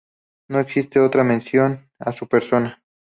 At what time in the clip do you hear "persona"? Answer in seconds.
2.27-2.81